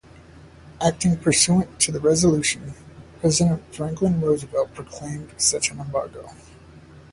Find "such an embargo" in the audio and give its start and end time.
5.37-6.31